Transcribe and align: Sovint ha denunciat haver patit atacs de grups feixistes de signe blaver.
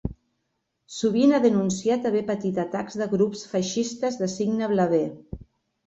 Sovint 0.95 1.33
ha 1.33 1.41
denunciat 1.43 2.09
haver 2.11 2.25
patit 2.31 2.59
atacs 2.65 2.99
de 3.05 3.11
grups 3.15 3.47
feixistes 3.55 4.21
de 4.25 4.35
signe 4.37 4.77
blaver. 4.77 5.07